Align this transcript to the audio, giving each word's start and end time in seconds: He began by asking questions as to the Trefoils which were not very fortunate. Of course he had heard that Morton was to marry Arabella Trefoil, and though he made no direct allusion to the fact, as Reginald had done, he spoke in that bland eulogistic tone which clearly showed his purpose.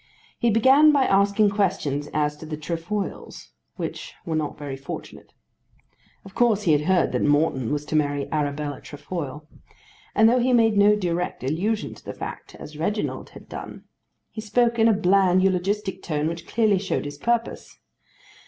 He 0.39 0.49
began 0.49 0.91
by 0.91 1.03
asking 1.05 1.51
questions 1.51 2.07
as 2.11 2.35
to 2.37 2.47
the 2.47 2.57
Trefoils 2.57 3.51
which 3.75 4.15
were 4.25 4.35
not 4.35 4.57
very 4.57 4.75
fortunate. 4.75 5.31
Of 6.25 6.33
course 6.33 6.63
he 6.63 6.71
had 6.71 6.85
heard 6.89 7.11
that 7.11 7.21
Morton 7.21 7.71
was 7.71 7.85
to 7.85 7.95
marry 7.95 8.27
Arabella 8.31 8.81
Trefoil, 8.81 9.47
and 10.15 10.27
though 10.27 10.39
he 10.39 10.53
made 10.53 10.75
no 10.75 10.95
direct 10.95 11.43
allusion 11.43 11.93
to 11.93 12.03
the 12.03 12.15
fact, 12.15 12.55
as 12.55 12.79
Reginald 12.79 13.29
had 13.29 13.47
done, 13.47 13.83
he 14.31 14.41
spoke 14.41 14.79
in 14.79 14.87
that 14.87 15.03
bland 15.03 15.43
eulogistic 15.43 16.01
tone 16.01 16.27
which 16.27 16.47
clearly 16.47 16.79
showed 16.79 17.05
his 17.05 17.19
purpose. 17.19 17.77